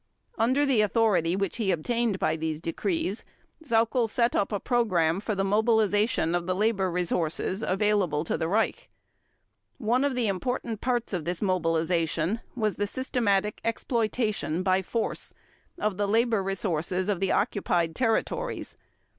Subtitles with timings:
[0.35, 3.23] Under the authority which he obtained by these decrees,
[3.63, 8.47] Sauckel set up a program for the mobilization of the labor resources available to the
[8.47, 8.89] Reich.
[9.77, 15.35] One of the important parts of this mobilization was the systematic exploitation, by force,
[15.77, 18.75] of the labor resources of the occupied territories.